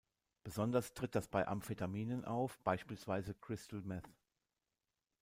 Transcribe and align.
Besonders 0.41 0.95
tritt 0.95 1.13
das 1.13 1.27
bei 1.27 1.47
Amphetaminen 1.47 2.25
auf, 2.25 2.57
beispielsweise 2.63 3.35
Crystal-Meth. 3.35 4.09